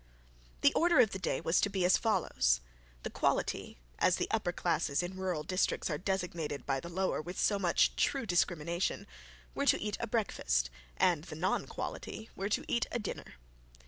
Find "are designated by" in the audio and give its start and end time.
5.91-6.79